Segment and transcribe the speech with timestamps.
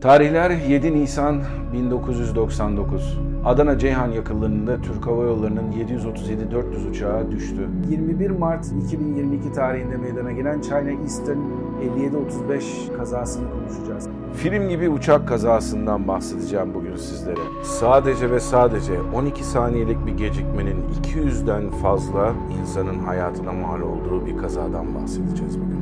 [0.00, 1.42] Tarihler 7 Nisan
[1.72, 3.18] 1999.
[3.44, 7.68] Adana Ceyhan yakınlarında Türk Hava Yolları'nın 737-400 uçağı düştü.
[7.90, 11.38] 21 Mart 2022 tarihinde meydana gelen China Eastern
[11.80, 14.08] 5735 kazasını konuşacağız.
[14.34, 17.40] Film gibi uçak kazasından bahsedeceğim bugün sizlere.
[17.62, 24.94] Sadece ve sadece 12 saniyelik bir gecikmenin 200'den fazla insanın hayatına mal olduğu bir kazadan
[24.94, 25.78] bahsedeceğiz bugün.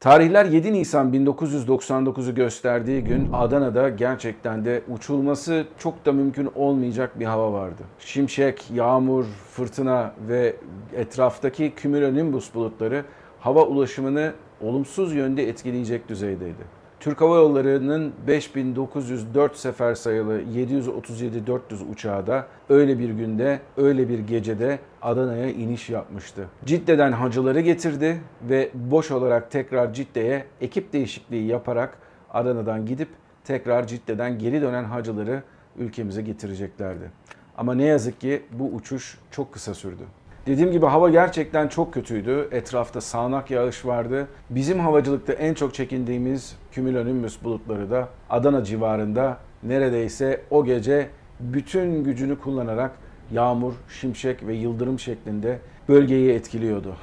[0.00, 7.24] Tarihler 7 Nisan 1999'u gösterdiği gün Adana'da gerçekten de uçulması çok da mümkün olmayacak bir
[7.24, 7.82] hava vardı.
[7.98, 10.56] Şimşek, yağmur, fırtına ve
[10.96, 13.04] etraftaki kümülonimbus bulutları
[13.40, 16.77] hava ulaşımını olumsuz yönde etkileyecek düzeydeydi.
[17.00, 21.60] Türk Hava Yolları'nın 5904 sefer sayılı 737-400
[21.92, 26.48] uçağı da öyle bir günde, öyle bir gecede Adana'ya iniş yapmıştı.
[26.64, 31.98] Cidde'den hacıları getirdi ve boş olarak tekrar Cidde'ye ekip değişikliği yaparak
[32.30, 33.08] Adana'dan gidip
[33.44, 35.42] tekrar Cidde'den geri dönen hacıları
[35.78, 37.10] ülkemize getireceklerdi.
[37.56, 40.02] Ama ne yazık ki bu uçuş çok kısa sürdü.
[40.48, 42.48] Dediğim gibi hava gerçekten çok kötüydü.
[42.52, 44.28] Etrafta sağanak yağış vardı.
[44.50, 51.08] Bizim havacılıkta en çok çekindiğimiz kümülonimbüs bulutları da Adana civarında neredeyse o gece
[51.40, 52.90] bütün gücünü kullanarak
[53.32, 56.96] yağmur, şimşek ve yıldırım şeklinde bölgeyi etkiliyordu.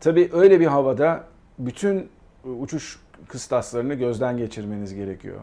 [0.00, 1.24] Tabii öyle bir havada
[1.58, 2.08] bütün
[2.60, 5.40] uçuş kıstaslarını gözden geçirmeniz gerekiyor.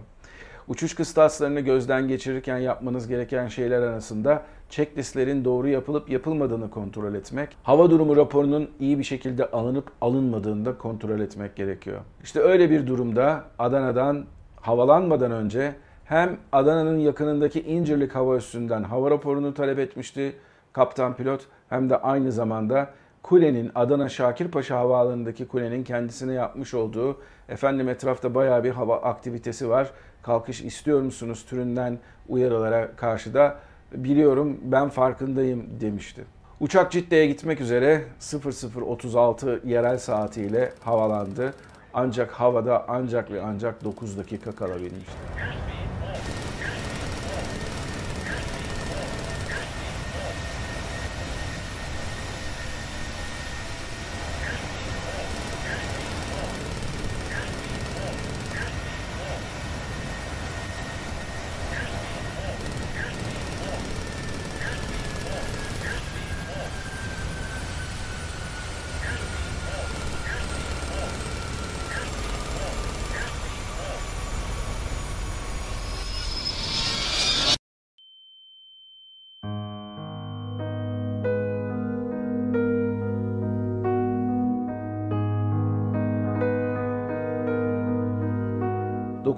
[0.70, 7.90] Uçuş kıstaslarını gözden geçirirken yapmanız gereken şeyler arasında checklistlerin doğru yapılıp yapılmadığını kontrol etmek, hava
[7.90, 12.00] durumu raporunun iyi bir şekilde alınıp alınmadığını da kontrol etmek gerekiyor.
[12.24, 14.26] İşte öyle bir durumda Adana'dan
[14.62, 15.76] havalanmadan önce
[16.06, 20.36] hem Adana'nın yakınındaki İncirlik Hava Üssü'nden hava raporunu talep etmişti
[20.74, 22.90] kaptan pilot hem de aynı zamanda
[23.24, 27.18] kulenin Adana Şakirpaşa Havaalanı'ndaki kulenin kendisine yapmış olduğu
[27.50, 29.92] efendim etrafta bayağı bir hava aktivitesi var.
[30.22, 33.60] Kalkış istiyor musunuz türünden uyarılara karşı da
[33.92, 36.24] biliyorum ben farkındayım demişti.
[36.60, 41.54] Uçak Cidde'ye gitmek üzere 0036 yerel saatiyle havalandı.
[41.94, 45.12] Ancak havada ancak ve ancak 9 dakika kalabilmişti.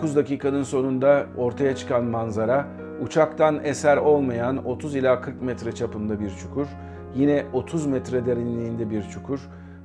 [0.01, 2.67] 9 dakikanın sonunda ortaya çıkan manzara
[3.01, 6.67] uçaktan eser olmayan 30 ila 40 metre çapında bir çukur,
[7.15, 9.39] yine 30 metre derinliğinde bir çukur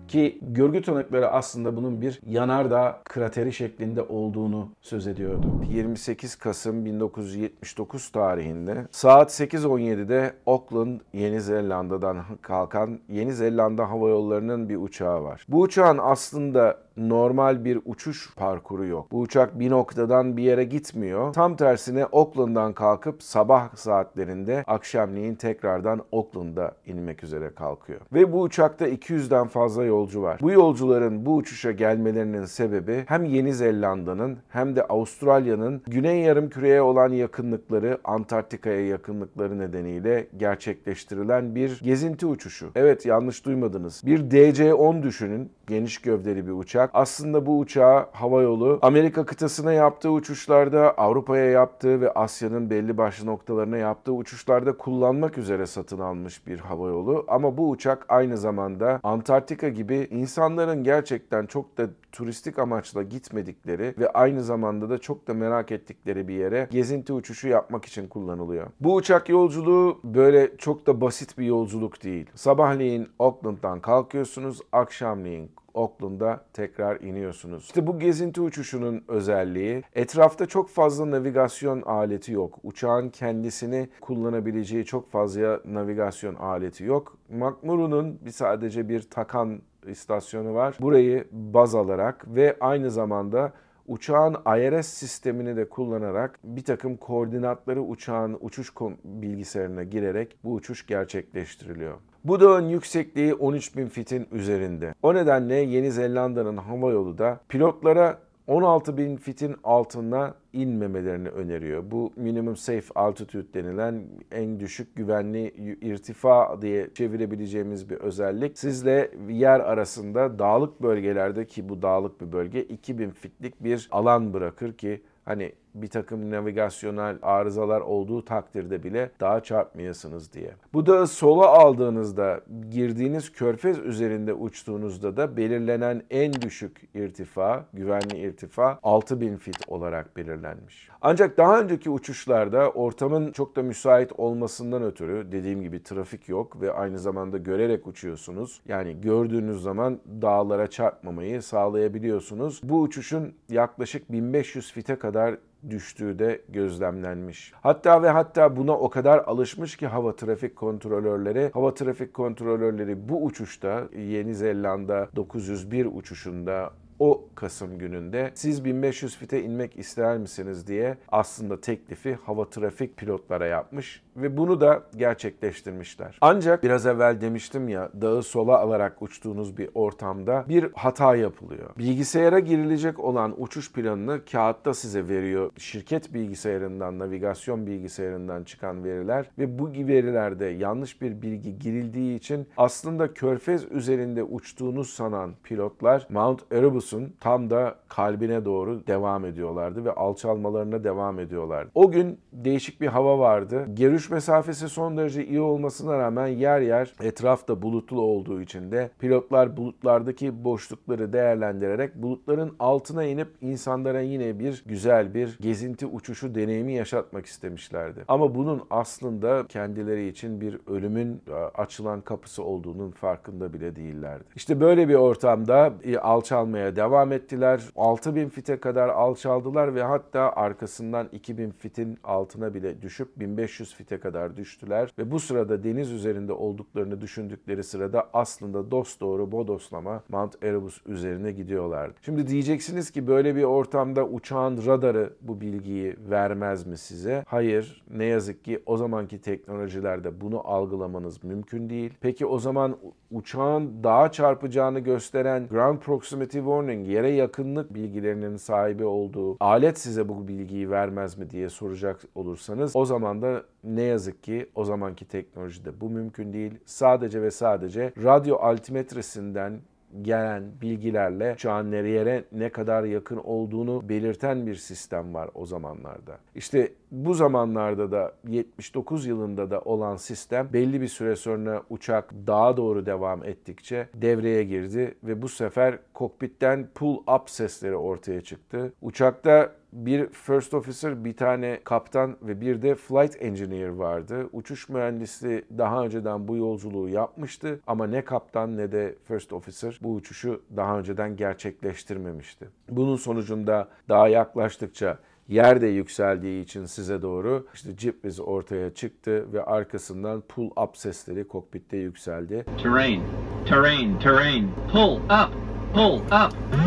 [0.09, 5.47] ki görgü tanıkları aslında bunun bir yanardağ krateri şeklinde olduğunu söz ediyordu.
[5.71, 14.77] 28 Kasım 1979 tarihinde saat 8.17'de Auckland, Yeni Zelanda'dan kalkan Yeni Zelanda Hava Yolları'nın bir
[14.77, 15.47] uçağı var.
[15.48, 19.12] Bu uçağın aslında normal bir uçuş parkuru yok.
[19.12, 21.33] Bu uçak bir noktadan bir yere gitmiyor.
[21.33, 28.01] Tam tersine Auckland'dan kalkıp sabah saatlerinde akşamleyin tekrardan Auckland'a inmek üzere kalkıyor.
[28.12, 30.39] Ve bu uçakta 200'den fazla yolcu var.
[30.43, 37.13] Bu yolcuların bu uçuşa gelmelerinin sebebi hem Yeni Zelanda'nın hem de Avustralya'nın Güney Yarımküre'ye olan
[37.13, 42.71] yakınlıkları, Antarktika'ya yakınlıkları nedeniyle gerçekleştirilen bir gezinti uçuşu.
[42.75, 44.03] Evet yanlış duymadınız.
[44.07, 45.51] Bir DC-10 düşünün.
[45.67, 51.45] Geniş gövdeli bir uçak olarak aslında bu uçağı hava yolu Amerika kıtasına yaptığı uçuşlarda, Avrupa'ya
[51.45, 57.25] yaptığı ve Asya'nın belli başlı noktalarına yaptığı uçuşlarda kullanmak üzere satın almış bir hava yolu.
[57.29, 64.11] Ama bu uçak aynı zamanda Antarktika gibi insanların gerçekten çok da turistik amaçla gitmedikleri ve
[64.11, 68.66] aynı zamanda da çok da merak ettikleri bir yere gezinti uçuşu yapmak için kullanılıyor.
[68.81, 72.31] Bu uçak yolculuğu böyle çok da basit bir yolculuk değil.
[72.34, 77.65] Sabahleyin Auckland'dan kalkıyorsunuz, akşamleyin Auckland'da tekrar iniyorsunuz.
[77.65, 82.59] İşte bu gezinti uçuşunun özelliği etrafta çok fazla navigasyon aleti yok.
[82.63, 87.19] Uçağın kendisini kullanabileceği çok fazla navigasyon aleti yok.
[87.28, 90.77] McMurro'nun sadece bir takan istasyonu var.
[90.81, 93.53] Burayı baz alarak ve aynı zamanda
[93.88, 98.72] uçağın IRS sistemini de kullanarak bir takım koordinatları uçağın uçuş
[99.04, 101.98] bilgisayarına girerek bu uçuş gerçekleştiriliyor.
[102.24, 104.94] Bu dağın yüksekliği 13 bin fitin üzerinde.
[105.03, 111.91] O nedenle Yeni Zelanda'nın hava yolu da pilotlara 16 bin fitin altına inmemelerini öneriyor.
[111.91, 118.59] Bu minimum safe altitude denilen en düşük güvenli irtifa diye çevirebileceğimiz bir özellik.
[118.59, 124.72] Sizle yer arasında dağlık bölgelerde ki bu dağlık bir bölge 2000 fitlik bir alan bırakır
[124.72, 125.53] ki hani
[125.83, 130.51] bir takım navigasyonel arızalar olduğu takdirde bile dağa çarpmayasınız diye.
[130.73, 132.41] Bu dağı sola aldığınızda
[132.71, 140.89] girdiğiniz körfez üzerinde uçtuğunuzda da belirlenen en düşük irtifa, güvenli irtifa 6000 fit olarak belirlenmiş.
[141.01, 146.72] Ancak daha önceki uçuşlarda ortamın çok da müsait olmasından ötürü dediğim gibi trafik yok ve
[146.72, 148.61] aynı zamanda görerek uçuyorsunuz.
[148.69, 152.61] Yani gördüğünüz zaman dağlara çarpmamayı sağlayabiliyorsunuz.
[152.63, 155.37] Bu uçuşun yaklaşık 1500 fite kadar
[155.71, 157.53] düştüğü de gözlemlenmiş.
[157.60, 163.24] Hatta ve hatta buna o kadar alışmış ki hava trafik kontrolörleri, hava trafik kontrolörleri bu
[163.24, 170.98] uçuşta Yeni Zelanda 901 uçuşunda o Kasım gününde siz 1500 fite inmek ister misiniz diye
[171.13, 176.19] aslında teklifi hava trafik pilotlara yapmış ve bunu da gerçekleştirmişler.
[176.21, 181.71] Ancak biraz evvel demiştim ya dağı sola alarak uçtuğunuz bir ortamda bir hata yapılıyor.
[181.78, 185.51] Bilgisayara girilecek olan uçuş planını kağıtta size veriyor.
[185.59, 193.15] Şirket bilgisayarından, navigasyon bilgisayarından çıkan veriler ve bu verilerde yanlış bir bilgi girildiği için aslında
[193.15, 196.43] körfez üzerinde uçtuğunuz sanan pilotlar Mount
[196.86, 201.71] Erebus'un tam da kalbine doğru devam ediyorlardı ve alçalmalarına devam ediyorlardı.
[201.74, 203.65] O gün değişik bir hava vardı.
[203.68, 209.56] Görüş mesafesi son derece iyi olmasına rağmen yer yer etrafta bulutlu olduğu için de pilotlar
[209.56, 217.27] bulutlardaki boşlukları değerlendirerek bulutların altına inip insanlara yine bir güzel bir gezinti uçuşu deneyimi yaşatmak
[217.27, 218.04] istemişlerdi.
[218.09, 224.24] Ama bunun aslında kendileri için bir ölümün e, açılan kapısı olduğunun farkında bile değillerdi.
[224.36, 227.60] İşte böyle bir ortamda e, alçalmaya devam ettiler.
[227.77, 234.37] 6000 fite kadar alçaldılar ve hatta arkasından 2000 fitin altına bile düşüp 1500 fite kadar
[234.37, 240.81] düştüler ve bu sırada deniz üzerinde olduklarını düşündükleri sırada aslında dost doğru bodoslama Mount Erebus
[240.87, 241.95] üzerine gidiyorlardı.
[242.03, 247.25] Şimdi diyeceksiniz ki böyle bir ortamda uçağın radarı bu bilgiyi vermez mi size?
[247.27, 247.84] Hayır.
[247.91, 251.95] Ne yazık ki o zamanki teknolojilerde bunu algılamanız mümkün değil.
[252.01, 252.77] Peki o zaman
[253.11, 260.29] uçağın dağa çarpacağını gösteren Ground Proximity Warning, yere yakınlık bilgilerinin sahibi olduğu alet size bu
[260.29, 265.80] bilgiyi vermez mi diye soracak olursanız o zaman da ne yazık ki o zamanki teknolojide
[265.80, 266.54] bu mümkün değil.
[266.64, 269.61] Sadece ve sadece radyo altimetresinden
[270.02, 276.18] gelen bilgilerle uçağın nereye ne kadar yakın olduğunu belirten bir sistem var o zamanlarda.
[276.35, 282.57] İşte bu zamanlarda da 79 yılında da olan sistem belli bir süre sonra uçak dağa
[282.57, 288.73] doğru devam ettikçe devreye girdi ve bu sefer kokpitten pull up sesleri ortaya çıktı.
[288.83, 294.28] Uçakta bir first officer, bir tane kaptan ve bir de flight engineer vardı.
[294.33, 299.95] Uçuş mühendisi daha önceden bu yolculuğu yapmıştı ama ne kaptan ne de first officer bu
[299.95, 302.49] uçuşu daha önceden gerçekleştirmemişti.
[302.69, 309.45] Bunun sonucunda daha yaklaştıkça yer de yükseldiği için size doğru işte Jeep ortaya çıktı ve
[309.45, 312.45] arkasından pull up sesleri kokpitte yükseldi.
[312.62, 313.02] Terrain,
[313.49, 315.33] terrain, terrain, pull up,
[315.75, 316.65] pull up.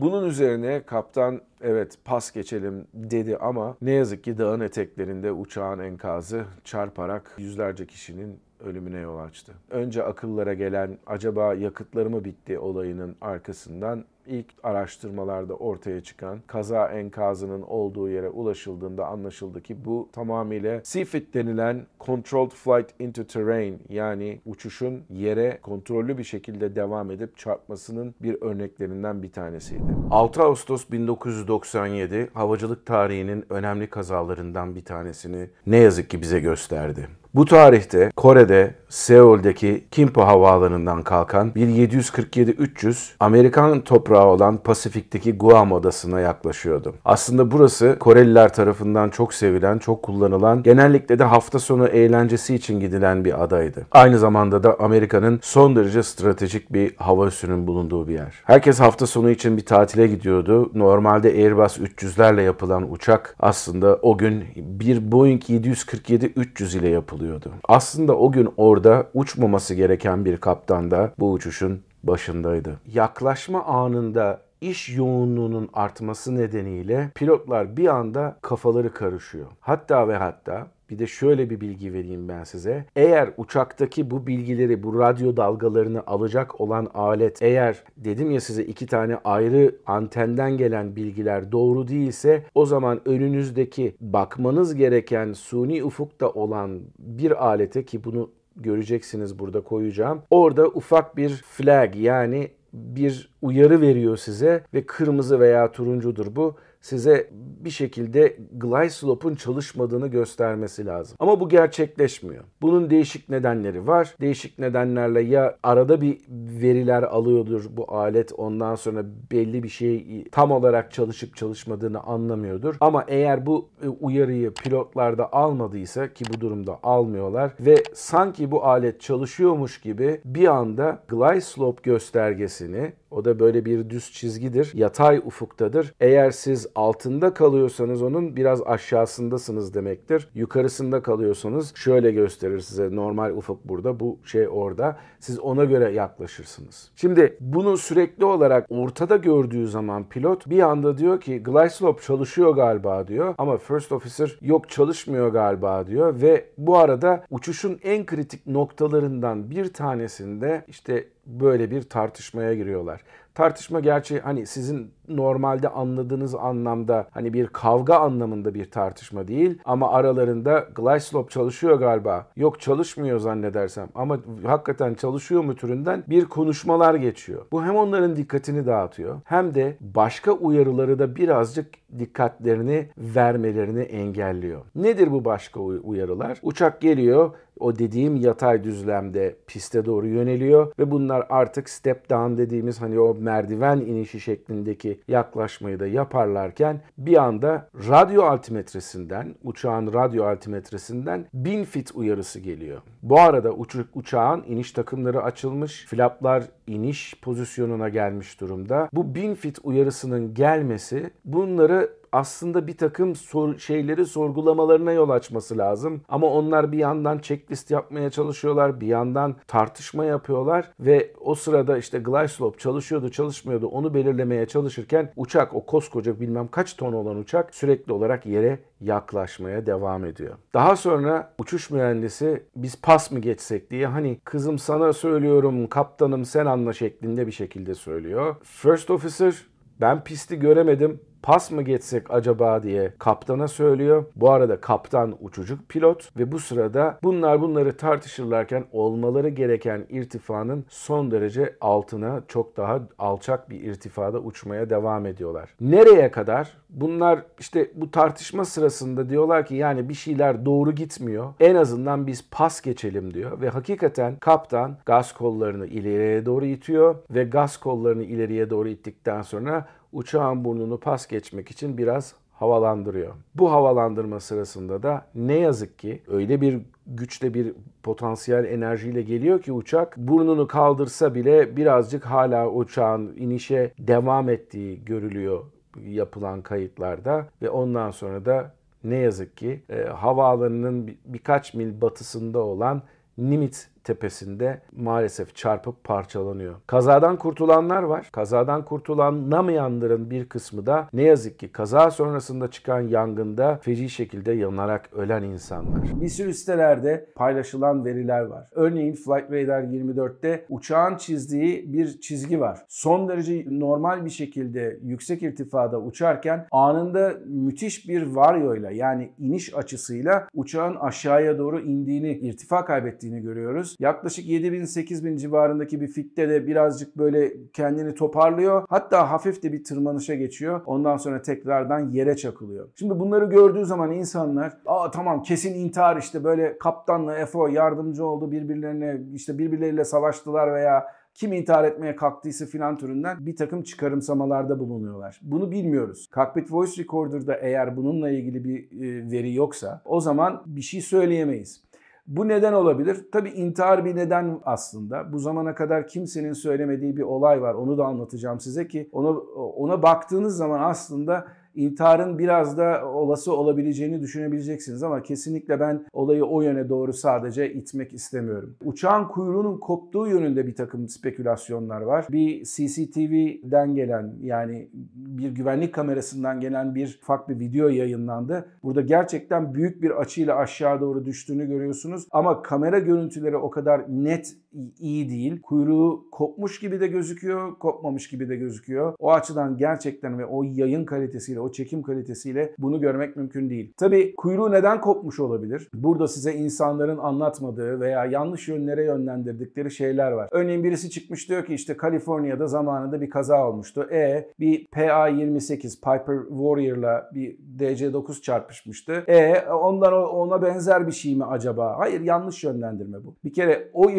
[0.00, 6.44] Bunun üzerine kaptan evet pas geçelim dedi ama ne yazık ki dağın eteklerinde uçağın enkazı
[6.64, 9.52] çarparak yüzlerce kişinin ölümüne yol açtı.
[9.70, 17.62] Önce akıllara gelen acaba yakıtları mı bitti olayının arkasından ilk araştırmalarda ortaya çıkan kaza enkazının
[17.62, 25.02] olduğu yere ulaşıldığında anlaşıldı ki bu tamamıyla CFIT denilen Controlled Flight into Terrain yani uçuşun
[25.10, 29.82] yere kontrollü bir şekilde devam edip çarpmasının bir örneklerinden bir tanesiydi.
[30.10, 37.08] 6 Ağustos 1997 havacılık tarihinin önemli kazalarından bir tanesini ne yazık ki bize gösterdi.
[37.34, 46.20] Bu tarihte Kore'de Seul'deki Kimpo Havaalanı'ndan kalkan bir 747-300 Amerikan toprağı olan Pasifik'teki Guam adasına
[46.20, 46.94] yaklaşıyordu.
[47.04, 53.24] Aslında burası Koreliler tarafından çok sevilen, çok kullanılan, genellikle de hafta sonu eğlencesi için gidilen
[53.24, 53.86] bir adaydı.
[53.92, 58.34] Aynı zamanda da Amerika'nın son derece stratejik bir hava üssünün bulunduğu bir yer.
[58.44, 60.70] Herkes hafta sonu için bir tatile gidiyordu.
[60.74, 67.19] Normalde Airbus 300'lerle yapılan uçak aslında o gün bir Boeing 747-300 ile yapılıyordu.
[67.68, 72.80] Aslında o gün orada uçmaması gereken bir kaptan da bu uçuşun başındaydı.
[72.92, 79.46] Yaklaşma anında iş yoğunluğunun artması nedeniyle pilotlar bir anda kafaları karışıyor.
[79.60, 82.84] Hatta ve hatta Bir de şöyle bir bilgi vereyim ben size.
[82.96, 88.86] Eğer uçaktaki bu bilgileri, bu radyo dalgalarını alacak olan alet eğer dedim ya size iki
[88.86, 96.80] tane ayrı antenden gelen bilgiler doğru değilse o zaman önünüzdeki bakmanız gereken suni ufukta olan
[96.98, 100.22] bir alete ki bunu göreceksiniz burada koyacağım.
[100.30, 107.30] Orada ufak bir flag yani bir uyarı veriyor size ve kırmızı veya turuncudur bu size
[107.32, 111.16] bir şekilde glide slope'un çalışmadığını göstermesi lazım.
[111.20, 112.44] Ama bu gerçekleşmiyor.
[112.62, 114.14] Bunun değişik nedenleri var.
[114.20, 116.18] Değişik nedenlerle ya arada bir
[116.62, 122.76] veriler alıyordur bu alet ondan sonra belli bir şey tam olarak çalışıp çalışmadığını anlamıyordur.
[122.80, 129.00] Ama eğer bu e, uyarıyı pilotlarda almadıysa ki bu durumda almıyorlar ve sanki bu alet
[129.00, 134.72] çalışıyormuş gibi bir anda glide slope göstergesini o da böyle bir düz çizgidir.
[134.74, 135.94] Yatay ufuktadır.
[136.00, 140.28] Eğer siz altında kalıyorsanız onun biraz aşağısındasınız demektir.
[140.34, 144.98] Yukarısında kalıyorsanız şöyle gösterir size normal ufuk burada bu şey orada.
[145.20, 146.90] Siz ona göre yaklaşırsınız.
[146.96, 152.50] Şimdi bunu sürekli olarak ortada gördüğü zaman pilot bir anda diyor ki glide slope çalışıyor
[152.54, 158.46] galiba diyor ama first officer yok çalışmıyor galiba diyor ve bu arada uçuşun en kritik
[158.46, 163.00] noktalarından bir tanesinde işte böyle bir tartışmaya giriyorlar.
[163.34, 169.90] Tartışma gerçi hani sizin normalde anladığınız anlamda hani bir kavga anlamında bir tartışma değil ama
[169.92, 172.26] aralarında glide slope çalışıyor galiba.
[172.36, 177.46] Yok çalışmıyor zannedersem ama hakikaten çalışıyor mu türünden bir konuşmalar geçiyor.
[177.52, 181.66] Bu hem onların dikkatini dağıtıyor hem de başka uyarıları da birazcık
[181.98, 184.60] dikkatlerini vermelerini engelliyor.
[184.74, 186.38] Nedir bu başka uyarılar?
[186.42, 192.80] Uçak geliyor o dediğim yatay düzlemde piste doğru yöneliyor ve bunlar artık step down dediğimiz
[192.80, 201.26] hani o merdiven inişi şeklindeki yaklaşmayı da yaparlarken bir anda radyo altimetresinden, uçağın radyo altimetresinden
[201.34, 202.82] 1000 fit uyarısı geliyor.
[203.02, 208.88] Bu arada uçak uçağın iniş takımları açılmış, flaplar iniş pozisyonuna gelmiş durumda.
[208.92, 216.00] Bu 1000 fit uyarısının gelmesi bunları aslında bir takım sor, şeyleri sorgulamalarına yol açması lazım.
[216.08, 221.98] Ama onlar bir yandan checklist yapmaya çalışıyorlar, bir yandan tartışma yapıyorlar ve o sırada işte
[221.98, 227.54] glide slope çalışıyordu, çalışmıyordu onu belirlemeye çalışırken uçak o koskoca bilmem kaç ton olan uçak
[227.54, 230.34] sürekli olarak yere yaklaşmaya devam ediyor.
[230.54, 236.46] Daha sonra uçuş mühendisi biz pas mı geçsek diye hani kızım sana söylüyorum kaptanım sen
[236.46, 238.36] anla şeklinde bir şekilde söylüyor.
[238.42, 239.34] First officer
[239.80, 244.04] ben pisti göremedim pas mı geçsek acaba diye kaptana söylüyor.
[244.16, 251.10] Bu arada kaptan uçucuk pilot ve bu sırada bunlar bunları tartışırlarken olmaları gereken irtifanın son
[251.10, 255.54] derece altına çok daha alçak bir irtifada uçmaya devam ediyorlar.
[255.60, 256.60] Nereye kadar?
[256.70, 261.34] Bunlar işte bu tartışma sırasında diyorlar ki yani bir şeyler doğru gitmiyor.
[261.40, 267.24] En azından biz pas geçelim diyor ve hakikaten kaptan gaz kollarını ileriye doğru itiyor ve
[267.24, 273.14] gaz kollarını ileriye doğru ittikten sonra uçağın burnunu pas geçmek için biraz havalandırıyor.
[273.34, 279.52] Bu havalandırma sırasında da ne yazık ki öyle bir güçle bir potansiyel enerjiyle geliyor ki
[279.52, 285.44] uçak burnunu kaldırsa bile birazcık hala uçağın inişe devam ettiği görülüyor
[285.86, 288.54] yapılan kayıtlarda ve ondan sonra da
[288.84, 292.82] ne yazık ki e, havaalanının bir, birkaç mil batısında olan
[293.18, 296.54] Nimitz tepesinde maalesef çarpıp parçalanıyor.
[296.66, 298.08] Kazadan kurtulanlar var.
[298.12, 304.88] Kazadan kurtulanamayanların bir kısmı da ne yazık ki kaza sonrasında çıkan yangında feci şekilde yanarak
[304.92, 306.00] ölen insanlar.
[306.00, 308.48] Bir sürü sitelerde paylaşılan veriler var.
[308.52, 312.64] Örneğin Flight Radar 24'te uçağın çizdiği bir çizgi var.
[312.68, 320.28] Son derece normal bir şekilde yüksek irtifada uçarken anında müthiş bir varyoyla yani iniş açısıyla
[320.34, 323.69] uçağın aşağıya doğru indiğini, irtifa kaybettiğini görüyoruz.
[323.78, 328.64] Yaklaşık 7000-8000 civarındaki bir fitte de birazcık böyle kendini toparlıyor.
[328.68, 330.60] Hatta hafif de bir tırmanışa geçiyor.
[330.66, 332.68] Ondan sonra tekrardan yere çakılıyor.
[332.76, 338.32] Şimdi bunları gördüğü zaman insanlar aa tamam kesin intihar işte böyle kaptanla FO yardımcı oldu
[338.32, 345.20] birbirlerine işte birbirleriyle savaştılar veya kim intihar etmeye kalktıysa filan türünden bir takım çıkarımsamalarda bulunuyorlar.
[345.22, 346.08] Bunu bilmiyoruz.
[346.14, 351.62] Cockpit Voice Recorder'da eğer bununla ilgili bir e, veri yoksa o zaman bir şey söyleyemeyiz.
[352.10, 353.06] Bu neden olabilir?
[353.12, 355.12] Tabii intihar bir neden aslında.
[355.12, 357.54] Bu zamana kadar kimsenin söylemediği bir olay var.
[357.54, 364.00] Onu da anlatacağım size ki ona, ona baktığınız zaman aslında intiharın biraz da olası olabileceğini
[364.00, 368.56] düşünebileceksiniz ama kesinlikle ben olayı o yöne doğru sadece itmek istemiyorum.
[368.64, 372.06] Uçağın kuyruğunun koptuğu yönünde bir takım spekülasyonlar var.
[372.10, 378.48] Bir CCTV'den gelen yani bir güvenlik kamerasından gelen bir ufak bir video yayınlandı.
[378.62, 384.36] Burada gerçekten büyük bir açıyla aşağı doğru düştüğünü görüyorsunuz ama kamera görüntüleri o kadar net
[384.78, 385.42] iyi değil.
[385.42, 388.94] Kuyruğu kopmuş gibi de gözüküyor, kopmamış gibi de gözüküyor.
[388.98, 393.72] O açıdan gerçekten ve o yayın kalitesiyle, o çekim kalitesiyle bunu görmek mümkün değil.
[393.76, 395.68] Tabii kuyruğu neden kopmuş olabilir?
[395.74, 400.28] Burada size insanların anlatmadığı veya yanlış yönlere yönlendirdikleri şeyler var.
[400.32, 403.88] Örneğin birisi çıkmış diyor ki işte Kaliforniya'da zamanında bir kaza olmuştu.
[403.92, 408.92] E bir PA-28 Piper Warrior'la bir DC-9 çarpışmıştı.
[408.92, 411.78] E ondan ona benzer bir şey mi acaba?
[411.78, 413.14] Hayır yanlış yönlendirme bu.
[413.24, 413.90] Bir kere o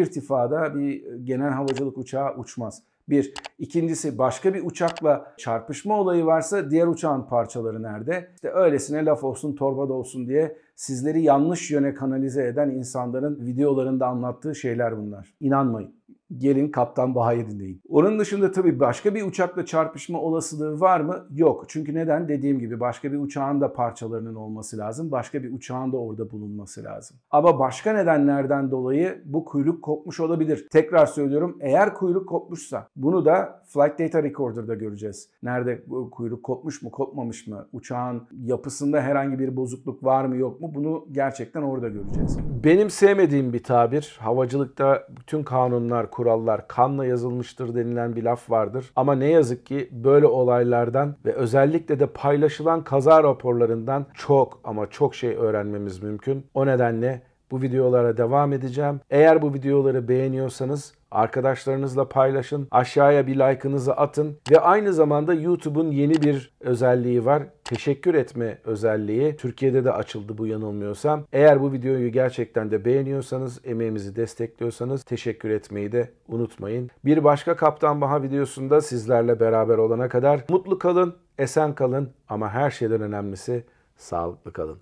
[0.42, 2.82] irtifada bir genel havacılık uçağı uçmaz.
[3.08, 3.34] Bir.
[3.58, 8.30] İkincisi başka bir uçakla çarpışma olayı varsa diğer uçağın parçaları nerede?
[8.34, 14.06] İşte öylesine laf olsun torba da olsun diye sizleri yanlış yöne kanalize eden insanların videolarında
[14.06, 15.34] anlattığı şeyler bunlar.
[15.40, 15.94] İnanmayın
[16.38, 17.80] gelin Kaptan Baha'yı dinleyin.
[17.88, 21.26] Onun dışında tabii başka bir uçakla çarpışma olasılığı var mı?
[21.30, 21.64] Yok.
[21.68, 22.28] Çünkü neden?
[22.28, 25.10] Dediğim gibi başka bir uçağın da parçalarının olması lazım.
[25.10, 27.16] Başka bir uçağın da orada bulunması lazım.
[27.30, 30.66] Ama başka nedenlerden dolayı bu kuyruk kopmuş olabilir.
[30.70, 35.28] Tekrar söylüyorum eğer kuyruk kopmuşsa bunu da Flight Data Recorder'da göreceğiz.
[35.42, 37.66] Nerede kuyruk kopmuş mu kopmamış mı?
[37.72, 40.72] Uçağın yapısında herhangi bir bozukluk var mı yok mu?
[40.74, 42.38] Bunu gerçekten orada göreceğiz.
[42.64, 44.18] Benim sevmediğim bir tabir.
[44.20, 48.92] Havacılıkta bütün kanunlar, kurallar kanla yazılmıştır denilen bir laf vardır.
[48.96, 55.14] Ama ne yazık ki böyle olaylardan ve özellikle de paylaşılan kaza raporlarından çok ama çok
[55.14, 56.46] şey öğrenmemiz mümkün.
[56.54, 59.00] O nedenle bu videolara devam edeceğim.
[59.10, 62.68] Eğer bu videoları beğeniyorsanız Arkadaşlarınızla paylaşın.
[62.70, 64.36] Aşağıya bir like'ınızı atın.
[64.50, 67.42] Ve aynı zamanda YouTube'un yeni bir özelliği var.
[67.64, 69.36] Teşekkür etme özelliği.
[69.36, 71.24] Türkiye'de de açıldı bu yanılmıyorsam.
[71.32, 76.90] Eğer bu videoyu gerçekten de beğeniyorsanız, emeğimizi destekliyorsanız teşekkür etmeyi de unutmayın.
[77.04, 82.70] Bir başka Kaptan Baha videosunda sizlerle beraber olana kadar mutlu kalın, esen kalın ama her
[82.70, 83.64] şeyden önemlisi
[83.96, 84.78] sağlıklı kalın.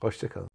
[0.00, 0.49] Hoşçakalın.